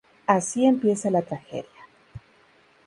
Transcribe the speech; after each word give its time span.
Así 0.25 0.65
empieza 0.65 1.11
la 1.11 1.21
tragedia. 1.21 1.79